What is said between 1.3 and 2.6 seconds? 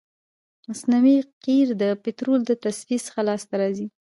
قیر د پطرولو د